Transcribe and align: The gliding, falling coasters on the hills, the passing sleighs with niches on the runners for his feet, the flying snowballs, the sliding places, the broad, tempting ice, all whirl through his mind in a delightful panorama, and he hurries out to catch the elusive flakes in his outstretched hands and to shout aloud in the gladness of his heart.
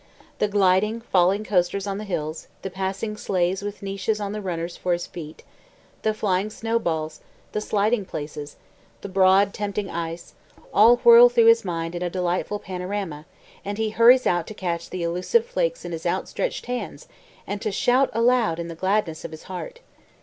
The 0.39 0.47
gliding, 0.47 1.01
falling 1.01 1.43
coasters 1.43 1.85
on 1.85 1.99
the 1.99 2.05
hills, 2.05 2.47
the 2.63 2.71
passing 2.71 3.15
sleighs 3.17 3.61
with 3.61 3.83
niches 3.83 4.19
on 4.19 4.31
the 4.31 4.41
runners 4.41 4.75
for 4.75 4.93
his 4.93 5.05
feet, 5.05 5.43
the 6.01 6.11
flying 6.11 6.49
snowballs, 6.49 7.21
the 7.51 7.61
sliding 7.61 8.05
places, 8.05 8.55
the 9.01 9.09
broad, 9.09 9.53
tempting 9.53 9.91
ice, 9.91 10.33
all 10.73 10.95
whirl 11.03 11.29
through 11.29 11.45
his 11.45 11.63
mind 11.63 11.93
in 11.93 12.01
a 12.01 12.09
delightful 12.09 12.57
panorama, 12.57 13.27
and 13.63 13.77
he 13.77 13.91
hurries 13.91 14.25
out 14.25 14.47
to 14.47 14.55
catch 14.55 14.89
the 14.89 15.03
elusive 15.03 15.45
flakes 15.45 15.85
in 15.85 15.91
his 15.91 16.07
outstretched 16.07 16.65
hands 16.65 17.07
and 17.45 17.61
to 17.61 17.71
shout 17.71 18.09
aloud 18.11 18.57
in 18.57 18.69
the 18.69 18.73
gladness 18.73 19.23
of 19.23 19.29
his 19.29 19.43
heart. 19.43 19.81